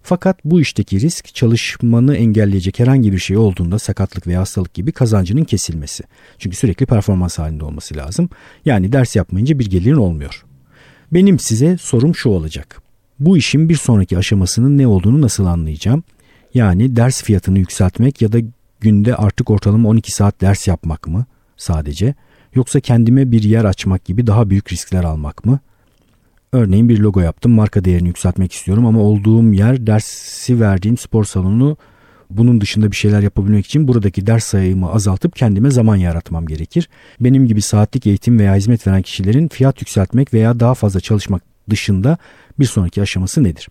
Fakat 0.02 0.44
bu 0.44 0.60
işteki 0.60 1.00
risk 1.00 1.34
çalışmanı 1.34 2.16
engelleyecek 2.16 2.78
herhangi 2.78 3.12
bir 3.12 3.18
şey 3.18 3.36
olduğunda 3.36 3.78
sakatlık 3.78 4.26
veya 4.26 4.40
hastalık 4.40 4.74
gibi 4.74 4.92
kazancının 4.92 5.44
kesilmesi. 5.44 6.04
Çünkü 6.38 6.56
sürekli 6.56 6.86
performans 6.86 7.38
halinde 7.38 7.64
olması 7.64 7.96
lazım. 7.96 8.28
Yani 8.64 8.92
ders 8.92 9.16
yapmayınca 9.16 9.58
bir 9.58 9.70
gelirin 9.70 9.96
olmuyor. 9.96 10.44
Benim 11.12 11.38
size 11.38 11.76
sorum 11.78 12.14
şu 12.14 12.28
olacak. 12.28 12.82
Bu 13.18 13.36
işin 13.36 13.68
bir 13.68 13.74
sonraki 13.74 14.18
aşamasının 14.18 14.78
ne 14.78 14.86
olduğunu 14.86 15.20
nasıl 15.20 15.46
anlayacağım? 15.46 16.02
Yani 16.54 16.96
ders 16.96 17.22
fiyatını 17.22 17.58
yükseltmek 17.58 18.22
ya 18.22 18.32
da 18.32 18.38
günde 18.80 19.16
artık 19.16 19.50
ortalama 19.50 19.88
12 19.88 20.12
saat 20.12 20.40
ders 20.40 20.68
yapmak 20.68 21.08
mı 21.08 21.26
sadece? 21.56 22.14
Yoksa 22.54 22.80
kendime 22.80 23.32
bir 23.32 23.42
yer 23.42 23.64
açmak 23.64 24.04
gibi 24.04 24.26
daha 24.26 24.50
büyük 24.50 24.72
riskler 24.72 25.04
almak 25.04 25.44
mı? 25.44 25.58
Örneğin 26.52 26.88
bir 26.88 26.98
logo 26.98 27.20
yaptım, 27.20 27.52
marka 27.52 27.84
değerini 27.84 28.08
yükseltmek 28.08 28.52
istiyorum 28.52 28.86
ama 28.86 29.00
olduğum 29.00 29.52
yer 29.52 29.86
dersi 29.86 30.60
verdiğim 30.60 30.96
spor 30.96 31.24
salonu 31.24 31.76
bunun 32.30 32.60
dışında 32.60 32.90
bir 32.90 32.96
şeyler 32.96 33.22
yapabilmek 33.22 33.66
için 33.66 33.88
buradaki 33.88 34.26
ders 34.26 34.44
sayımı 34.44 34.92
azaltıp 34.92 35.36
kendime 35.36 35.70
zaman 35.70 35.96
yaratmam 35.96 36.46
gerekir. 36.46 36.88
Benim 37.20 37.46
gibi 37.46 37.62
saatlik 37.62 38.06
eğitim 38.06 38.38
veya 38.38 38.54
hizmet 38.54 38.86
veren 38.86 39.02
kişilerin 39.02 39.48
fiyat 39.48 39.80
yükseltmek 39.80 40.34
veya 40.34 40.60
daha 40.60 40.74
fazla 40.74 41.00
çalışmak 41.00 41.42
dışında 41.70 42.18
bir 42.58 42.64
sonraki 42.64 43.02
aşaması 43.02 43.44
nedir? 43.44 43.68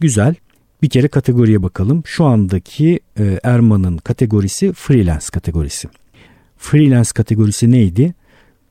Güzel. 0.00 0.34
Bir 0.84 0.88
kere 0.88 1.08
kategoriye 1.08 1.62
bakalım. 1.62 2.02
Şu 2.06 2.24
andaki 2.24 3.00
e, 3.18 3.40
Erman'ın 3.42 3.96
kategorisi 3.96 4.72
freelance 4.72 5.26
kategorisi. 5.32 5.88
Freelance 6.58 7.10
kategorisi 7.14 7.70
neydi? 7.70 8.14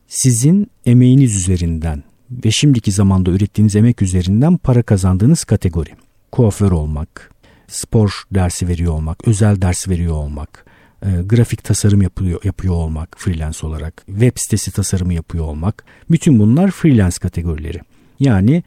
Sizin 0.08 0.68
emeğiniz 0.86 1.36
üzerinden 1.36 2.04
ve 2.32 2.52
şimdiki 2.52 2.92
zamanda 2.92 3.32
ürettiğiniz 3.32 3.76
emek 3.76 4.02
üzerinden 4.02 4.58
para 4.58 4.84
kazandığınız 4.84 5.44
kategori. 5.44 5.90
Kuaför 6.32 6.72
olmak, 6.72 7.32
spor 7.68 8.24
dersi 8.32 8.68
veriyor 8.68 8.94
olmak, 8.94 9.28
özel 9.28 9.62
ders 9.62 9.90
veriyor 9.90 10.14
olmak, 10.14 10.66
e, 11.06 11.10
grafik 11.26 11.64
tasarım 11.64 12.02
yapıyor, 12.02 12.40
yapıyor 12.44 12.74
olmak 12.74 13.16
freelance 13.18 13.68
olarak, 13.68 14.04
web 14.06 14.32
sitesi 14.36 14.72
tasarımı 14.72 15.14
yapıyor 15.14 15.46
olmak. 15.46 15.86
Bütün 16.12 16.40
bunlar 16.40 16.72
freelance 16.72 17.18
kategorileri. 17.22 17.80
Yani 18.20 18.64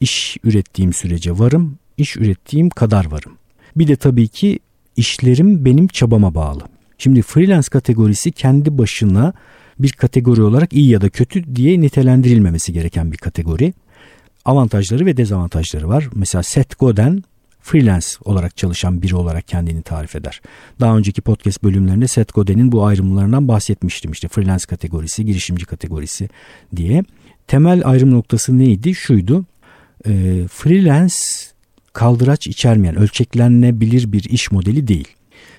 iş 0.00 0.36
ürettiğim 0.44 0.92
sürece 0.92 1.38
varım, 1.38 1.78
iş 1.98 2.16
ürettiğim 2.16 2.70
kadar 2.70 3.10
varım. 3.10 3.32
Bir 3.76 3.88
de 3.88 3.96
tabii 3.96 4.28
ki 4.28 4.58
işlerim 4.96 5.64
benim 5.64 5.86
çabama 5.88 6.34
bağlı. 6.34 6.62
Şimdi 6.98 7.22
freelance 7.22 7.68
kategorisi 7.68 8.32
kendi 8.32 8.78
başına 8.78 9.32
bir 9.78 9.92
kategori 9.92 10.42
olarak 10.42 10.72
iyi 10.72 10.90
ya 10.90 11.00
da 11.00 11.08
kötü 11.08 11.56
diye 11.56 11.80
nitelendirilmemesi 11.80 12.72
gereken 12.72 13.12
bir 13.12 13.16
kategori. 13.16 13.74
Avantajları 14.44 15.06
ve 15.06 15.16
dezavantajları 15.16 15.88
var. 15.88 16.08
Mesela 16.14 16.42
Seth 16.42 16.78
Godin 16.78 17.24
freelance 17.60 18.06
olarak 18.24 18.56
çalışan 18.56 19.02
biri 19.02 19.16
olarak 19.16 19.48
kendini 19.48 19.82
tarif 19.82 20.16
eder. 20.16 20.40
Daha 20.80 20.96
önceki 20.96 21.22
podcast 21.22 21.62
bölümlerinde 21.62 22.08
Seth 22.08 22.34
Godin'in 22.34 22.72
bu 22.72 22.86
ayrımlarından 22.86 23.48
bahsetmiştim. 23.48 24.12
İşte 24.12 24.28
freelance 24.28 24.66
kategorisi, 24.66 25.24
girişimci 25.24 25.66
kategorisi 25.66 26.28
diye. 26.76 27.04
Temel 27.46 27.82
ayrım 27.84 28.10
noktası 28.10 28.58
neydi? 28.58 28.94
Şuydu. 28.94 29.44
E, 30.06 30.10
freelance 30.48 31.14
kaldıraç 31.98 32.46
içermeyen, 32.46 32.96
ölçeklenebilir 32.96 34.12
bir 34.12 34.24
iş 34.24 34.52
modeli 34.52 34.88
değil. 34.88 35.08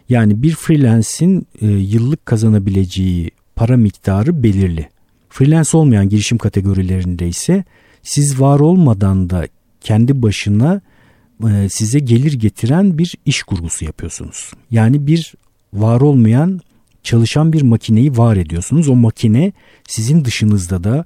Yani 0.09 0.43
bir 0.43 0.55
freelance'in 0.55 1.47
e, 1.61 1.67
yıllık 1.67 2.25
kazanabileceği 2.25 3.31
para 3.55 3.77
miktarı 3.77 4.43
belirli. 4.43 4.89
Freelance 5.29 5.77
olmayan 5.77 6.09
girişim 6.09 6.37
kategorilerinde 6.37 7.27
ise 7.27 7.63
siz 8.03 8.41
var 8.41 8.59
olmadan 8.59 9.29
da 9.29 9.47
kendi 9.81 10.21
başına 10.21 10.81
e, 11.49 11.69
size 11.69 11.99
gelir 11.99 12.33
getiren 12.33 12.97
bir 12.97 13.15
iş 13.25 13.43
kurgusu 13.43 13.85
yapıyorsunuz. 13.85 14.51
Yani 14.71 15.07
bir 15.07 15.33
var 15.73 16.01
olmayan 16.01 16.61
çalışan 17.03 17.53
bir 17.53 17.61
makineyi 17.61 18.17
var 18.17 18.37
ediyorsunuz. 18.37 18.89
O 18.89 18.95
makine 18.95 19.53
sizin 19.87 20.25
dışınızda 20.25 20.83
da 20.83 21.05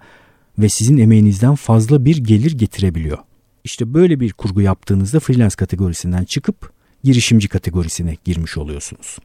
ve 0.58 0.70
sizin 0.70 0.98
emeğinizden 0.98 1.56
fazla 1.56 2.06
bir 2.06 2.18
gelir 2.18 2.58
getirebiliyor. 2.58 3.18
İşte 3.64 3.94
böyle 3.94 4.20
bir 4.20 4.34
kurgu 4.34 4.62
yaptığınızda 4.62 5.20
freelance 5.20 5.56
kategorisinden 5.56 6.24
çıkıp 6.24 6.72
girişimci 7.04 7.48
kategorisine 7.48 8.18
girmiş 8.24 8.58
oluyorsunuz. 8.58 9.18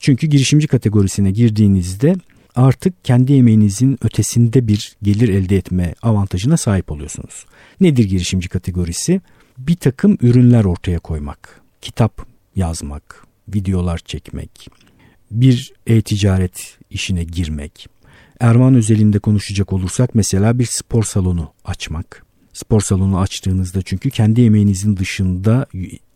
Çünkü 0.00 0.26
girişimci 0.26 0.68
kategorisine 0.68 1.30
girdiğinizde 1.30 2.14
artık 2.54 3.04
kendi 3.04 3.34
emeğinizin 3.34 3.98
ötesinde 4.02 4.68
bir 4.68 4.96
gelir 5.02 5.28
elde 5.28 5.56
etme 5.56 5.94
avantajına 6.02 6.56
sahip 6.56 6.90
oluyorsunuz. 6.90 7.46
Nedir 7.80 8.04
girişimci 8.04 8.48
kategorisi? 8.48 9.20
Bir 9.58 9.76
takım 9.76 10.18
ürünler 10.20 10.64
ortaya 10.64 10.98
koymak, 10.98 11.60
kitap 11.80 12.26
yazmak, 12.56 13.26
videolar 13.48 13.98
çekmek, 13.98 14.68
bir 15.30 15.72
e-ticaret 15.86 16.78
işine 16.90 17.24
girmek. 17.24 17.88
Erman 18.40 18.74
özelinde 18.74 19.18
konuşacak 19.18 19.72
olursak 19.72 20.14
mesela 20.14 20.58
bir 20.58 20.66
spor 20.66 21.02
salonu 21.02 21.52
açmak, 21.64 22.25
spor 22.56 22.80
salonu 22.80 23.18
açtığınızda 23.18 23.82
çünkü 23.82 24.10
kendi 24.10 24.42
emeğinizin 24.42 24.96
dışında 24.96 25.66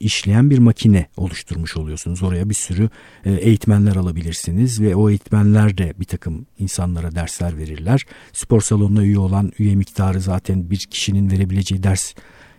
işleyen 0.01 0.51
bir 0.51 0.59
makine 0.59 1.07
oluşturmuş 1.17 1.77
oluyorsunuz. 1.77 2.23
Oraya 2.23 2.49
bir 2.49 2.55
sürü 2.55 2.91
e, 3.25 3.33
eğitmenler 3.33 3.97
alabilirsiniz 3.97 4.81
ve 4.81 4.95
o 4.95 5.11
eğitmenler 5.11 5.79
de 5.79 5.95
bir 6.01 6.05
takım 6.05 6.47
insanlara 6.59 7.15
dersler 7.15 7.59
verirler. 7.59 8.07
Spor 8.33 8.61
salonuna 8.61 9.05
üye 9.05 9.19
olan 9.19 9.53
üye 9.59 9.75
miktarı 9.75 10.21
zaten 10.21 10.71
bir 10.71 10.79
kişinin 10.79 11.31
verebileceği 11.31 11.83
ders 11.83 12.15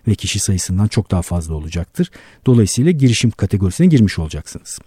ve 0.07 0.15
kişi 0.15 0.39
sayısından 0.39 0.88
çok 0.88 1.11
daha 1.11 1.21
fazla 1.21 1.53
olacaktır. 1.53 2.11
Dolayısıyla 2.45 2.91
girişim 2.91 3.31
kategorisine 3.31 3.88
girmiş 3.88 4.19
olacaksınız. 4.19 4.79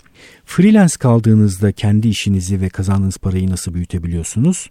Freelance 0.44 0.94
kaldığınızda 0.98 1.72
kendi 1.72 2.08
işinizi 2.08 2.60
ve 2.60 2.68
kazandığınız 2.68 3.18
parayı 3.18 3.50
nasıl 3.50 3.74
büyütebiliyorsunuz? 3.74 4.70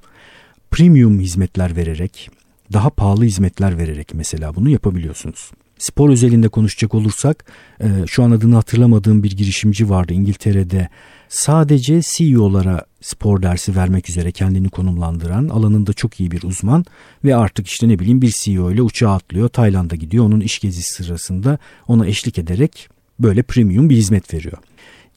Premium 0.72 1.20
hizmetler 1.20 1.76
vererek, 1.76 2.30
daha 2.74 2.90
pahalı 2.90 3.24
hizmetler 3.24 3.78
vererek 3.78 4.14
mesela 4.14 4.56
bunu 4.56 4.70
yapabiliyorsunuz. 4.70 5.52
Spor 5.78 6.10
özelinde 6.10 6.50
konuşacak 6.50 6.94
olursak 6.94 7.46
e, 7.82 7.88
şu 8.08 8.24
an 8.24 8.32
adını 8.32 8.56
hatırlamadığım 8.56 9.24
bir 9.24 9.32
girişimci 9.32 9.90
vardı 9.90 10.14
İngiltere'de. 10.14 10.90
Sadece 11.30 12.02
CEO'lara 12.02 12.86
spor 13.02 13.42
dersi 13.42 13.76
vermek 13.76 14.10
üzere 14.10 14.32
kendini 14.32 14.70
konumlandıran 14.70 15.50
alanında 15.50 15.94
çok 15.94 16.20
iyi 16.20 16.32
bir 16.32 16.44
uzman 16.44 16.86
ve 17.24 17.36
artık 17.36 17.68
işte 17.68 17.88
ne 17.88 18.00
bileyim 18.00 18.22
bir 18.22 18.34
CEO 18.44 18.72
ile 18.72 18.82
uçağa 18.82 19.12
atlıyor 19.12 19.50
Tayland'a 19.50 19.96
gidiyor 19.96 20.26
onun 20.26 20.40
iş 20.40 20.60
gezisi 20.60 20.94
sırasında 20.94 21.58
ona 21.88 22.08
eşlik 22.08 22.38
ederek 22.38 22.90
böyle 23.20 23.44
premium 23.44 23.90
bir 23.90 23.96
hizmet 23.96 24.34
veriyor. 24.34 24.58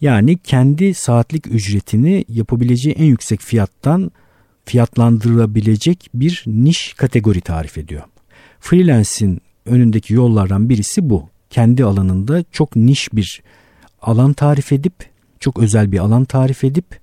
Yani 0.00 0.38
kendi 0.38 0.94
saatlik 0.94 1.46
ücretini 1.46 2.24
yapabileceği 2.28 2.94
en 2.94 3.04
yüksek 3.04 3.40
fiyattan 3.40 4.10
fiyatlandırılabilecek 4.66 6.10
bir 6.14 6.44
niş 6.46 6.92
kategori 6.92 7.40
tarif 7.40 7.78
ediyor. 7.78 8.02
Freelance'in 8.60 9.40
önündeki 9.66 10.14
yollardan 10.14 10.68
birisi 10.68 11.10
bu. 11.10 11.28
Kendi 11.50 11.84
alanında 11.84 12.44
çok 12.52 12.76
niş 12.76 13.12
bir 13.12 13.42
alan 14.02 14.32
tarif 14.32 14.72
edip, 14.72 14.94
çok 15.40 15.58
özel 15.58 15.92
bir 15.92 15.98
alan 15.98 16.24
tarif 16.24 16.64
edip 16.64 17.00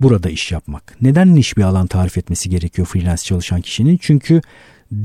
burada 0.00 0.30
iş 0.30 0.52
yapmak. 0.52 0.96
Neden 1.02 1.34
niş 1.34 1.56
bir 1.56 1.62
alan 1.62 1.86
tarif 1.86 2.18
etmesi 2.18 2.50
gerekiyor 2.50 2.88
freelance 2.88 3.22
çalışan 3.22 3.60
kişinin? 3.60 3.98
Çünkü 4.02 4.40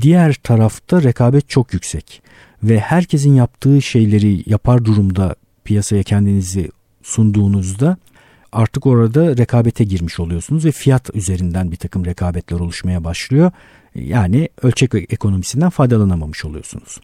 diğer 0.00 0.34
tarafta 0.34 1.02
rekabet 1.02 1.48
çok 1.48 1.74
yüksek 1.74 2.22
ve 2.62 2.80
herkesin 2.80 3.34
yaptığı 3.34 3.82
şeyleri 3.82 4.50
yapar 4.50 4.84
durumda 4.84 5.34
piyasaya 5.64 6.02
kendinizi 6.02 6.70
sunduğunuzda 7.02 7.96
artık 8.52 8.86
orada 8.86 9.36
rekabete 9.36 9.84
girmiş 9.84 10.20
oluyorsunuz 10.20 10.64
ve 10.64 10.72
fiyat 10.72 11.14
üzerinden 11.14 11.70
bir 11.70 11.76
takım 11.76 12.04
rekabetler 12.04 12.60
oluşmaya 12.60 13.04
başlıyor. 13.04 13.52
Yani 13.94 14.48
ölçek 14.62 14.94
ekonomisinden 14.94 15.70
faydalanamamış 15.70 16.44
oluyorsunuz. 16.44 17.00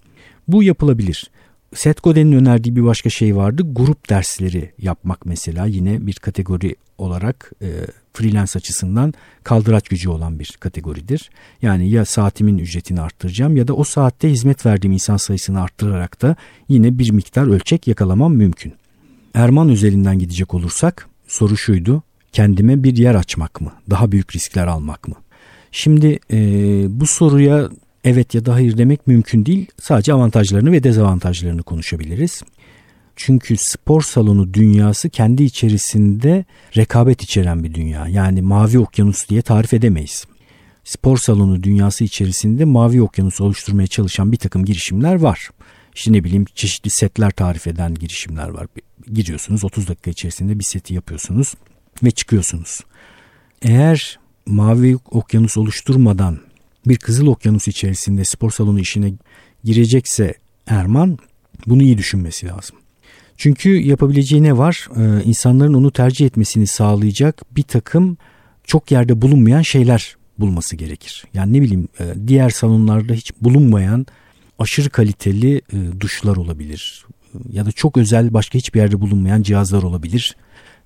Bu 0.49 0.63
yapılabilir. 0.63 1.31
Seth 1.75 2.03
Godin'in 2.03 2.33
önerdiği 2.33 2.77
bir 2.77 2.85
başka 2.85 3.11
şey 3.11 3.37
vardı. 3.37 3.63
Grup 3.67 4.11
dersleri 4.11 4.73
yapmak 4.79 5.27
mesela 5.27 5.67
yine 5.67 6.07
bir 6.07 6.15
kategori 6.15 6.77
olarak 6.99 7.53
e, 7.63 7.69
freelance 8.13 8.53
açısından 8.57 9.15
kaldıraç 9.45 9.89
gücü 9.89 10.09
olan 10.09 10.39
bir 10.39 10.57
kategoridir. 10.61 11.31
Yani 11.63 11.91
ya 11.91 12.05
saatimin 12.05 12.59
ücretini 12.59 13.01
arttıracağım 13.01 13.57
ya 13.57 13.69
da 13.69 13.75
o 13.75 13.85
saatte 13.85 14.31
hizmet 14.31 14.67
verdiğim 14.67 14.93
insan 14.93 15.17
sayısını 15.17 15.63
arttırarak 15.63 16.23
da 16.23 16.37
yine 16.69 16.99
bir 16.99 17.11
miktar 17.11 17.47
ölçek 17.47 17.89
yakalamam 17.89 18.35
mümkün. 18.35 18.75
Erman 19.35 19.69
üzerinden 19.69 20.19
gidecek 20.19 20.55
olursak 20.55 21.09
soru 21.35 21.57
şuydu. 21.57 22.03
Kendime 22.33 22.83
bir 22.83 22.97
yer 22.97 23.15
açmak 23.15 23.61
mı? 23.61 23.73
Daha 23.91 24.13
büyük 24.13 24.37
riskler 24.37 24.67
almak 24.67 25.09
mı? 25.09 25.15
Şimdi 25.73 26.19
e, 26.33 26.39
bu 27.01 27.07
soruya 27.07 27.69
evet 28.05 28.35
ya 28.35 28.47
da 28.47 28.55
hayır 28.55 28.79
demek 28.79 29.07
mümkün 29.07 29.47
değil. 29.47 29.67
Sadece 29.81 30.13
avantajlarını 30.13 30.73
ve 30.73 30.83
dezavantajlarını 30.83 31.63
konuşabiliriz. 31.63 32.43
Çünkü 33.17 33.57
spor 33.57 34.03
salonu 34.03 34.55
dünyası 34.55 35.09
kendi 35.09 35.45
içerisinde 35.45 36.45
rekabet 36.77 37.23
içeren 37.23 37.65
bir 37.65 37.75
dünya. 37.75 38.09
Yani 38.09 38.43
mavi 38.43 38.79
okyanus 38.79 39.29
diye 39.29 39.43
tarif 39.43 39.75
edemeyiz. 39.75 40.25
Spor 40.85 41.17
salonu 41.17 41.63
dünyası 41.63 42.05
içerisinde 42.05 42.65
mavi 42.65 43.03
okyanus 43.03 43.41
oluşturmaya 43.41 43.87
çalışan 43.87 44.33
bir 44.33 44.37
takım 44.37 44.65
girişimler 44.65 45.15
var. 45.15 45.49
İşte 45.95 46.13
ne 46.13 46.25
bileyim 46.25 46.45
çeşitli 46.55 46.91
setler 46.91 47.31
tarif 47.31 47.67
eden 47.67 47.95
girişimler 47.95 48.49
var. 48.49 48.67
Giriyorsunuz 49.13 49.65
30 49.65 49.89
dakika 49.89 50.11
içerisinde 50.11 50.59
bir 50.59 50.65
seti 50.65 50.95
yapıyorsunuz 50.95 51.55
ve 52.03 52.11
çıkıyorsunuz. 52.11 52.81
Eğer 53.63 54.19
mavi 54.47 54.97
okyanus 55.11 55.57
oluşturmadan 55.57 56.41
bir 56.87 56.97
kızıl 56.97 57.27
okyanus 57.27 57.69
içerisinde 57.69 58.25
spor 58.25 58.51
salonu 58.51 58.81
işine 58.81 59.13
girecekse 59.65 60.35
Erman 60.67 61.19
bunu 61.67 61.83
iyi 61.83 61.99
düşünmesi 61.99 62.47
lazım. 62.47 62.77
Çünkü 63.37 63.81
yapabileceği 63.81 64.43
ne 64.43 64.59
var? 64.59 64.89
Ee, 64.97 65.25
insanların 65.25 65.75
onu 65.75 65.91
tercih 65.91 66.27
etmesini 66.27 66.67
sağlayacak 66.67 67.43
bir 67.57 67.63
takım 67.63 68.17
çok 68.65 68.91
yerde 68.91 69.23
bulunmayan 69.23 69.63
şeyler 69.63 70.17
bulması 70.39 70.77
gerekir. 70.77 71.25
Yani 71.35 71.53
ne 71.53 71.63
bileyim 71.63 71.89
e, 72.01 72.15
diğer 72.27 72.51
salonlarda 72.51 73.13
hiç 73.13 73.33
bulunmayan 73.41 74.07
aşırı 74.59 74.91
kaliteli 74.91 75.57
e, 75.57 76.01
duşlar 76.01 76.37
olabilir. 76.37 77.05
Ya 77.51 77.67
da 77.67 77.73
çok 77.73 77.97
özel 77.97 78.35
başka 78.35 78.59
hiçbir 78.59 78.81
yerde 78.81 79.01
bulunmayan 79.01 79.43
cihazlar 79.43 79.83
olabilir. 79.83 80.37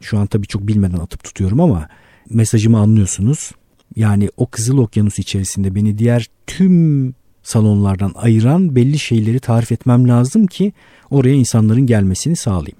Şu 0.01 0.19
an 0.19 0.27
tabii 0.27 0.47
çok 0.47 0.67
bilmeden 0.67 0.99
atıp 0.99 1.25
tutuyorum 1.25 1.61
ama 1.61 1.89
mesajımı 2.31 2.79
anlıyorsunuz. 2.79 3.51
Yani 3.97 4.31
o 4.37 4.47
Kızıl 4.47 4.79
Okyanus 4.79 5.19
içerisinde 5.19 5.75
beni 5.75 5.99
diğer 5.99 6.27
tüm 6.47 7.15
salonlardan 7.43 8.13
ayıran 8.15 8.77
belli 8.77 8.99
şeyleri 8.99 9.41
tarif 9.41 9.73
etmem 9.73 10.09
lazım 10.09 10.47
ki 10.47 10.73
oraya 11.11 11.35
insanların 11.35 11.87
gelmesini 11.87 12.37
sağlayayım. 12.37 12.79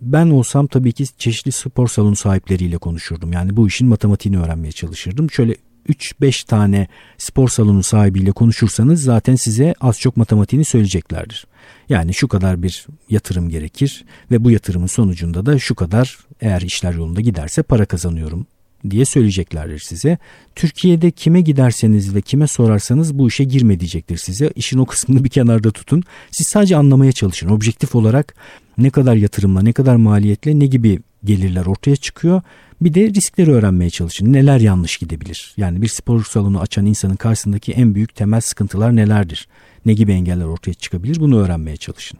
Ben 0.00 0.30
olsam 0.30 0.66
tabii 0.66 0.92
ki 0.92 1.04
çeşitli 1.18 1.52
spor 1.52 1.88
salonu 1.88 2.16
sahipleriyle 2.16 2.78
konuşurdum. 2.78 3.32
Yani 3.32 3.56
bu 3.56 3.66
işin 3.66 3.88
matematiğini 3.88 4.38
öğrenmeye 4.38 4.72
çalışırdım. 4.72 5.30
Şöyle 5.30 5.56
3-5 5.88 6.46
tane 6.46 6.86
spor 7.18 7.48
salonu 7.48 7.82
sahibiyle 7.82 8.32
konuşursanız 8.32 9.02
zaten 9.02 9.34
size 9.34 9.74
az 9.80 10.00
çok 10.00 10.16
matematiğini 10.16 10.64
söyleyeceklerdir. 10.64 11.46
Yani 11.88 12.14
şu 12.14 12.28
kadar 12.28 12.62
bir 12.62 12.86
yatırım 13.10 13.48
gerekir 13.48 14.04
ve 14.30 14.44
bu 14.44 14.50
yatırımın 14.50 14.86
sonucunda 14.86 15.46
da 15.46 15.58
şu 15.58 15.74
kadar 15.74 16.18
eğer 16.40 16.60
işler 16.60 16.92
yolunda 16.92 17.20
giderse 17.20 17.62
para 17.62 17.84
kazanıyorum 17.84 18.46
diye 18.90 19.04
söyleyeceklerdir 19.04 19.78
size. 19.78 20.18
Türkiye'de 20.54 21.10
kime 21.10 21.40
giderseniz 21.40 22.14
ve 22.14 22.20
kime 22.20 22.46
sorarsanız 22.46 23.18
bu 23.18 23.28
işe 23.28 23.44
girme 23.44 23.80
diyecektir 23.80 24.16
size. 24.16 24.50
İşin 24.54 24.78
o 24.78 24.86
kısmını 24.86 25.24
bir 25.24 25.28
kenarda 25.28 25.70
tutun. 25.70 26.02
Siz 26.30 26.46
sadece 26.48 26.76
anlamaya 26.76 27.12
çalışın. 27.12 27.48
Objektif 27.48 27.94
olarak 27.94 28.34
ne 28.78 28.90
kadar 28.90 29.14
yatırımla, 29.14 29.62
ne 29.62 29.72
kadar 29.72 29.96
maliyetle, 29.96 30.58
ne 30.58 30.66
gibi 30.66 30.98
gelirler 31.24 31.66
ortaya 31.66 31.96
çıkıyor. 31.96 32.42
Bir 32.80 32.94
de 32.94 33.10
riskleri 33.10 33.52
öğrenmeye 33.52 33.90
çalışın. 33.90 34.32
Neler 34.32 34.60
yanlış 34.60 34.96
gidebilir? 34.96 35.54
Yani 35.56 35.82
bir 35.82 35.88
spor 35.88 36.24
salonu 36.24 36.60
açan 36.60 36.86
insanın 36.86 37.16
karşısındaki 37.16 37.72
en 37.72 37.94
büyük 37.94 38.14
temel 38.14 38.40
sıkıntılar 38.40 38.96
nelerdir? 38.96 39.48
Ne 39.86 39.92
gibi 39.92 40.12
engeller 40.12 40.44
ortaya 40.44 40.74
çıkabilir? 40.74 41.20
Bunu 41.20 41.38
öğrenmeye 41.38 41.76
çalışın. 41.76 42.18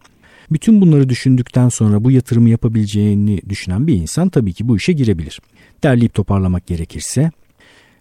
Bütün 0.51 0.81
bunları 0.81 1.09
düşündükten 1.09 1.69
sonra 1.69 2.03
bu 2.03 2.11
yatırımı 2.11 2.49
yapabileceğini 2.49 3.41
düşünen 3.49 3.87
bir 3.87 3.95
insan 3.95 4.29
tabii 4.29 4.53
ki 4.53 4.67
bu 4.67 4.77
işe 4.77 4.93
girebilir. 4.93 5.39
Derleyip 5.83 6.13
toparlamak 6.13 6.67
gerekirse 6.67 7.31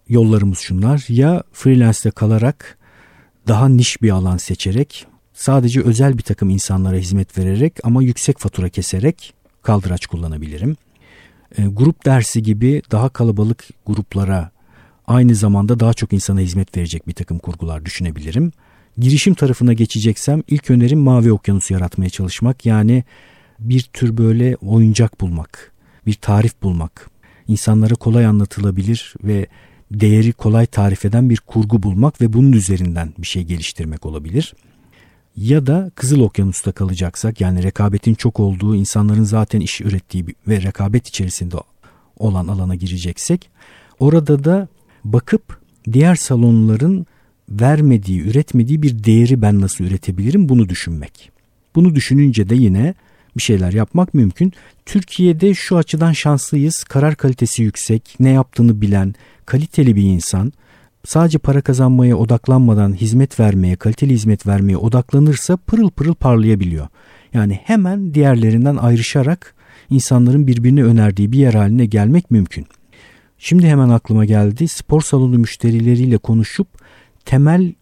yollarımız 0.09 0.59
şunlar. 0.59 1.05
Ya 1.09 1.43
freelance'de 1.53 2.11
kalarak 2.11 2.79
daha 3.49 3.69
niş 3.69 4.03
bir 4.03 4.11
alan 4.11 4.37
seçerek 4.37 5.07
sadece 5.35 5.81
özel 5.81 6.19
bir 6.19 6.23
takım 6.23 6.51
insanlara 6.51 6.97
hizmet 6.97 7.39
vererek 7.39 7.73
ama 7.83 8.03
yüksek 8.03 8.39
fatura 8.39 8.69
keserek 8.69 9.35
kaldıraç 9.63 10.07
kullanabilirim. 10.07 10.77
E, 11.59 11.67
grup 11.67 12.05
dersi 12.05 12.43
gibi 12.43 12.83
daha 12.91 13.09
kalabalık 13.09 13.65
gruplara 13.87 14.51
aynı 15.07 15.35
zamanda 15.35 15.81
daha 15.81 15.95
çok 15.95 16.13
insana 16.13 16.41
hizmet 16.41 16.77
verecek 16.77 17.09
bir 17.09 17.13
takım 17.13 17.39
kurgular 17.39 17.85
düşünebilirim. 17.85 18.53
Girişim 18.99 19.35
tarafına 19.35 19.73
geçeceksem 19.73 20.43
ilk 20.49 20.71
önerim 20.71 20.99
mavi 20.99 21.33
okyanusu 21.33 21.75
yaratmaya 21.75 22.11
çalışmak. 22.11 22.67
Yani 22.67 23.05
bir 23.59 23.81
tür 23.81 24.17
böyle 24.17 24.57
oyuncak 24.57 25.21
bulmak, 25.21 25.73
bir 26.07 26.15
tarif 26.15 26.63
bulmak, 26.63 27.11
insanlara 27.49 27.95
kolay 27.95 28.27
anlatılabilir 28.27 29.15
ve 29.25 29.47
değeri 29.91 30.33
kolay 30.33 30.67
tarif 30.67 31.05
eden 31.05 31.31
bir 31.31 31.37
kurgu 31.37 31.83
bulmak 31.83 32.21
ve 32.21 32.33
bunun 32.33 32.53
üzerinden 32.53 33.15
bir 33.19 33.27
şey 33.27 33.45
geliştirmek 33.45 34.07
olabilir. 34.07 34.55
Ya 35.41 35.67
da 35.67 35.91
Kızıl 35.95 36.21
Okyanus'ta 36.21 36.73
kalacaksak 36.73 37.41
yani 37.41 37.63
rekabetin 37.63 38.15
çok 38.15 38.41
olduğu, 38.41 38.77
insanların 38.77 39.25
zaten 39.25 39.61
iş 39.61 39.81
ürettiği 39.81 40.27
ve 40.49 40.63
rekabet 40.63 41.09
içerisinde 41.09 41.57
olan 42.19 42.49
alana 42.49 42.75
gireceksek 42.75 43.51
orada 43.99 44.45
da 44.45 44.69
bakıp 45.05 45.59
diğer 45.93 46.15
salonların 46.15 47.07
vermediği, 47.49 48.21
üretmediği 48.21 48.83
bir 48.83 49.05
değeri 49.05 49.43
ben 49.43 49.61
nasıl 49.61 49.85
üretebilirim 49.85 50.49
bunu 50.49 50.69
düşünmek. 50.69 51.31
Bunu 51.75 51.95
düşününce 51.95 52.49
de 52.49 52.55
yine 52.55 52.95
bir 53.37 53.43
şeyler 53.43 53.73
yapmak 53.73 54.15
mümkün. 54.15 54.53
Türkiye'de 54.87 55.55
şu 55.55 55.77
açıdan 55.77 56.13
şanslıyız. 56.13 56.85
Karar 56.85 57.15
kalitesi 57.15 57.63
yüksek, 57.63 58.17
ne 58.21 58.31
yaptığını 58.31 58.81
bilen, 58.81 59.15
kaliteli 59.47 59.97
bir 59.97 60.03
insan 60.03 60.53
sadece 61.05 61.39
para 61.39 61.61
kazanmaya 61.61 62.17
odaklanmadan 62.17 62.93
hizmet 62.93 63.41
vermeye, 63.41 63.77
kaliteli 63.77 64.15
hizmet 64.15 64.47
vermeye 64.47 64.77
odaklanırsa 64.77 65.57
pırıl 65.57 65.91
pırıl 65.91 66.15
parlayabiliyor. 66.15 66.89
Yani 67.35 67.61
hemen 67.65 68.15
diğerlerinden 68.15 68.77
ayrışarak 68.77 69.55
insanların 69.91 70.47
birbirine 70.47 70.85
önerdiği 70.85 71.33
bir 71.33 71.39
yer 71.39 71.55
haline 71.55 71.87
gelmek 71.87 72.31
mümkün. 72.31 72.67
Şimdi 73.39 73.67
hemen 73.67 73.89
aklıma 73.89 74.25
geldi. 74.25 74.69
Spor 74.69 75.01
salonu 75.01 75.39
müşterileriyle 75.39 76.19
konuşup 76.19 76.69
temel 77.25 77.73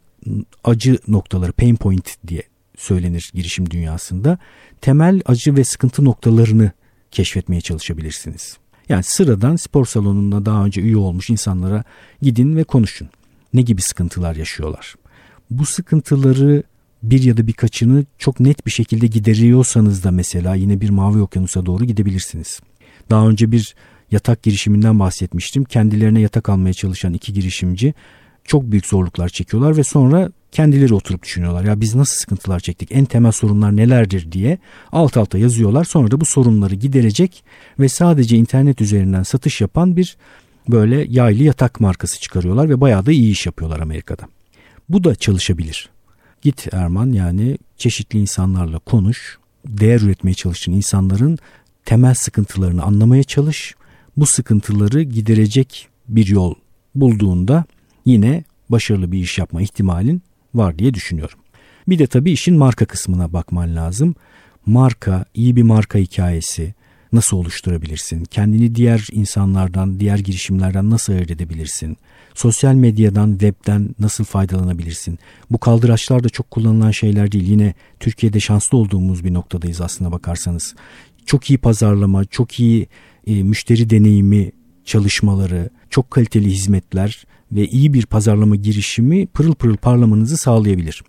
acı 0.64 0.98
noktaları, 1.08 1.52
pain 1.52 1.76
point 1.76 2.14
diye 2.28 2.42
söylenir 2.76 3.30
girişim 3.34 3.70
dünyasında. 3.70 4.38
Temel 4.80 5.20
acı 5.26 5.56
ve 5.56 5.64
sıkıntı 5.64 6.04
noktalarını 6.04 6.70
keşfetmeye 7.10 7.60
çalışabilirsiniz. 7.60 8.58
Yani 8.88 9.02
sıradan 9.02 9.56
spor 9.56 9.86
salonunda 9.86 10.46
daha 10.46 10.64
önce 10.64 10.80
üye 10.80 10.96
olmuş 10.96 11.30
insanlara 11.30 11.84
gidin 12.22 12.56
ve 12.56 12.64
konuşun. 12.64 13.08
Ne 13.54 13.62
gibi 13.62 13.82
sıkıntılar 13.82 14.36
yaşıyorlar? 14.36 14.94
Bu 15.50 15.66
sıkıntıları 15.66 16.62
bir 17.02 17.22
ya 17.22 17.36
da 17.36 17.46
birkaçını 17.46 18.04
çok 18.18 18.40
net 18.40 18.66
bir 18.66 18.70
şekilde 18.70 19.06
gideriyorsanız 19.06 20.04
da 20.04 20.10
mesela 20.10 20.54
yine 20.54 20.80
bir 20.80 20.90
mavi 20.90 21.20
okyanusa 21.20 21.66
doğru 21.66 21.84
gidebilirsiniz. 21.84 22.60
Daha 23.10 23.28
önce 23.28 23.52
bir 23.52 23.74
yatak 24.10 24.42
girişiminden 24.42 24.98
bahsetmiştim. 24.98 25.64
Kendilerine 25.64 26.20
yatak 26.20 26.48
almaya 26.48 26.72
çalışan 26.72 27.12
iki 27.12 27.32
girişimci 27.32 27.94
çok 28.46 28.70
büyük 28.70 28.86
zorluklar 28.86 29.28
çekiyorlar 29.28 29.76
ve 29.76 29.84
sonra 29.84 30.30
kendileri 30.52 30.94
oturup 30.94 31.22
düşünüyorlar. 31.22 31.64
Ya 31.64 31.80
biz 31.80 31.94
nasıl 31.94 32.16
sıkıntılar 32.16 32.60
çektik? 32.60 32.88
En 32.92 33.04
temel 33.04 33.32
sorunlar 33.32 33.76
nelerdir 33.76 34.32
diye 34.32 34.58
alt 34.92 35.16
alta 35.16 35.38
yazıyorlar. 35.38 35.84
Sonra 35.84 36.10
da 36.10 36.20
bu 36.20 36.24
sorunları 36.24 36.74
giderecek 36.74 37.44
ve 37.80 37.88
sadece 37.88 38.36
internet 38.36 38.80
üzerinden 38.80 39.22
satış 39.22 39.60
yapan 39.60 39.96
bir 39.96 40.16
böyle 40.68 41.06
yaylı 41.08 41.42
yatak 41.42 41.80
markası 41.80 42.20
çıkarıyorlar 42.20 42.68
ve 42.68 42.80
bayağı 42.80 43.06
da 43.06 43.12
iyi 43.12 43.32
iş 43.32 43.46
yapıyorlar 43.46 43.80
Amerika'da. 43.80 44.22
Bu 44.88 45.04
da 45.04 45.14
çalışabilir. 45.14 45.90
Git 46.42 46.74
Erman 46.74 47.12
yani 47.12 47.58
çeşitli 47.76 48.18
insanlarla 48.18 48.78
konuş. 48.78 49.38
Değer 49.66 50.00
üretmeye 50.00 50.34
çalışın 50.34 50.72
insanların 50.72 51.38
temel 51.84 52.14
sıkıntılarını 52.14 52.82
anlamaya 52.82 53.22
çalış. 53.22 53.74
Bu 54.16 54.26
sıkıntıları 54.26 55.02
giderecek 55.02 55.88
bir 56.08 56.26
yol 56.26 56.54
bulduğunda 56.94 57.64
yine 58.06 58.44
başarılı 58.68 59.12
bir 59.12 59.18
iş 59.18 59.38
yapma 59.38 59.62
ihtimalin 59.62 60.22
var 60.54 60.78
diye 60.78 60.94
düşünüyorum. 60.94 61.38
Bir 61.88 61.98
de 61.98 62.06
tabii 62.06 62.32
işin 62.32 62.56
marka 62.56 62.84
kısmına 62.84 63.32
bakman 63.32 63.76
lazım. 63.76 64.14
Marka, 64.66 65.24
iyi 65.34 65.56
bir 65.56 65.62
marka 65.62 65.98
hikayesi 65.98 66.74
nasıl 67.12 67.36
oluşturabilirsin? 67.36 68.24
Kendini 68.24 68.74
diğer 68.74 69.06
insanlardan, 69.12 70.00
diğer 70.00 70.18
girişimlerden 70.18 70.90
nasıl 70.90 71.12
ayırt 71.12 71.30
edebilirsin? 71.30 71.96
Sosyal 72.34 72.74
medyadan, 72.74 73.30
webden 73.30 73.94
nasıl 73.98 74.24
faydalanabilirsin? 74.24 75.18
Bu 75.50 75.58
kaldıraçlar 75.58 76.24
da 76.24 76.28
çok 76.28 76.50
kullanılan 76.50 76.90
şeyler 76.90 77.32
değil. 77.32 77.48
Yine 77.48 77.74
Türkiye'de 78.00 78.40
şanslı 78.40 78.78
olduğumuz 78.78 79.24
bir 79.24 79.34
noktadayız 79.34 79.80
aslına 79.80 80.12
bakarsanız. 80.12 80.74
Çok 81.26 81.50
iyi 81.50 81.58
pazarlama, 81.58 82.24
çok 82.24 82.60
iyi 82.60 82.88
e, 83.26 83.42
müşteri 83.42 83.90
deneyimi 83.90 84.52
çalışmaları, 84.84 85.70
çok 85.90 86.10
kaliteli 86.10 86.50
hizmetler 86.50 87.24
ve 87.52 87.66
iyi 87.66 87.92
bir 87.92 88.06
pazarlama 88.06 88.56
girişimi 88.56 89.26
pırıl 89.26 89.54
pırıl 89.54 89.76
parlamanızı 89.76 90.36
sağlayabilir. 90.36 91.02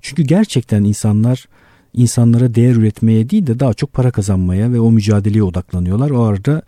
Çünkü 0.00 0.22
gerçekten 0.22 0.84
insanlar 0.84 1.48
insanlara 1.94 2.54
değer 2.54 2.76
üretmeye 2.76 3.30
değil 3.30 3.46
de 3.46 3.60
daha 3.60 3.74
çok 3.74 3.92
para 3.92 4.10
kazanmaya 4.10 4.72
ve 4.72 4.80
o 4.80 4.90
mücadeleye 4.90 5.42
odaklanıyorlar. 5.42 6.10
O 6.10 6.22
arada 6.22 6.62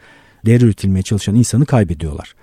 değer 0.46 0.60
üretilmeye 0.60 1.02
çalışan 1.02 1.34
insanı 1.34 1.66
kaybediyorlar. 1.66 2.34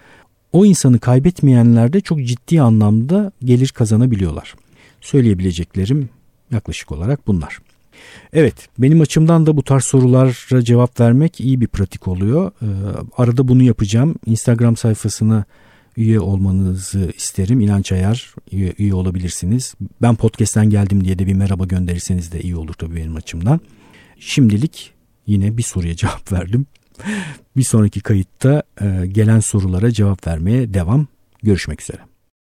O 0.54 0.65
insanı 0.65 1.00
kaybetmeyenler 1.00 1.94
de 1.94 2.02
çok 2.02 2.26
ciddi 2.26 2.62
anlamda 2.62 3.32
gelir 3.44 3.70
kazanabiliyorlar. 3.70 4.56
Söyleyebileceklerim 5.02 6.10
yaklaşık 6.52 6.91
olarak 6.91 7.28
bunlar. 7.28 7.58
Evet 8.34 8.70
benim 8.80 9.02
açımdan 9.02 9.46
da 9.46 9.58
bu 9.58 9.63
tarz 9.63 9.84
sorulara 9.84 10.62
cevap 10.62 11.00
vermek 11.00 11.39
iyi 11.39 11.62
bir 11.62 11.67
pratik 11.67 12.08
oluyor. 12.08 12.52
Ee, 12.62 12.65
arada 13.17 13.48
bunu 13.48 13.63
yapacağım. 13.63 14.15
Instagram 14.26 14.78
sayfasına 14.78 15.46
üye 16.02 16.20
olmanızı 16.20 17.12
isterim. 17.18 17.62
İnanç 17.62 17.92
Ayar 17.92 18.36
üye, 18.52 18.74
üye 18.78 18.94
olabilirsiniz. 18.94 19.76
Ben 20.02 20.16
podcast'ten 20.16 20.70
geldim 20.70 21.04
diye 21.04 21.20
de 21.20 21.28
bir 21.28 21.34
merhaba 21.34 21.66
gönderirseniz 21.66 22.32
de 22.32 22.42
iyi 22.42 22.56
olur 22.56 22.74
tabii 22.74 22.96
benim 22.96 23.16
açımdan. 23.16 23.60
Şimdilik 24.20 24.94
yine 25.28 25.58
bir 25.58 25.64
soruya 25.64 25.96
cevap 26.02 26.32
verdim. 26.32 26.66
bir 27.58 27.64
sonraki 27.64 28.00
kayıtta 28.02 28.64
e, 28.82 29.08
gelen 29.08 29.40
sorulara 29.40 29.92
cevap 29.92 30.28
vermeye 30.28 30.74
devam. 30.74 31.08
Görüşmek 31.44 31.82
üzere. 31.82 32.11